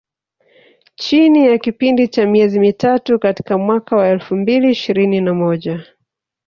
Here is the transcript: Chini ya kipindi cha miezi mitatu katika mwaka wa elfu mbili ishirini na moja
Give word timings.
Chini 0.95 1.47
ya 1.47 1.57
kipindi 1.57 2.07
cha 2.07 2.25
miezi 2.25 2.59
mitatu 2.59 3.19
katika 3.19 3.57
mwaka 3.57 3.95
wa 3.95 4.07
elfu 4.09 4.35
mbili 4.35 4.71
ishirini 4.71 5.21
na 5.21 5.33
moja 5.33 5.83